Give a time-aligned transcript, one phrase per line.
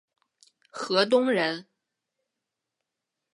[0.71, 1.67] 河东人。